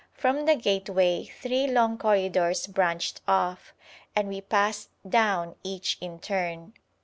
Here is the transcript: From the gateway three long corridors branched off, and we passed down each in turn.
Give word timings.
From 0.15 0.45
the 0.45 0.55
gateway 0.55 1.25
three 1.25 1.67
long 1.67 1.99
corridors 1.99 2.65
branched 2.65 3.21
off, 3.27 3.75
and 4.15 4.29
we 4.29 4.41
passed 4.41 4.89
down 5.07 5.53
each 5.63 5.99
in 6.01 6.17
turn. 6.17 6.73